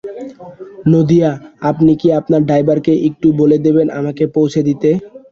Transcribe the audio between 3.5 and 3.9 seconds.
দেবেন